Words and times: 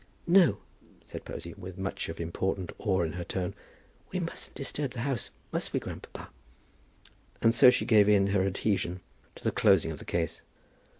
"No," 0.25 0.57
said 1.05 1.25
Posy, 1.25 1.53
with 1.53 1.77
much 1.77 2.09
of 2.09 2.19
important 2.19 2.71
awe 2.79 3.01
in 3.01 3.13
her 3.13 3.23
tone; 3.23 3.53
"we 4.11 4.19
mustn't 4.19 4.55
disturb 4.57 4.93
the 4.93 5.01
house; 5.01 5.29
must 5.51 5.73
we, 5.73 5.79
grandpapa?" 5.79 6.31
And 7.39 7.53
so 7.53 7.69
she 7.69 7.85
gave 7.85 8.09
in 8.09 8.25
her 8.33 8.41
adhesion 8.43 9.01
to 9.35 9.43
the 9.43 9.51
closing 9.51 9.91
of 9.91 9.99
the 9.99 10.05
case. 10.05 10.41